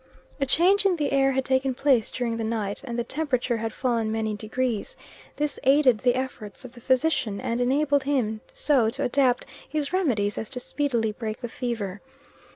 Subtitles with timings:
[0.39, 3.71] A change in the air had taken place during the night, and the temperature had
[3.71, 4.97] fallen many degrees.
[5.35, 10.39] This aided the efforts of the physician, and enabled him so to adapt his remedies
[10.39, 12.01] as to speedily break the fever.